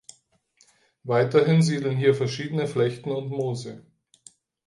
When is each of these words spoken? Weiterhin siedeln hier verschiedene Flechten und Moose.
Weiterhin 1.03 1.61
siedeln 1.61 1.95
hier 1.95 2.15
verschiedene 2.15 2.65
Flechten 2.67 3.11
und 3.11 3.29
Moose. 3.29 3.85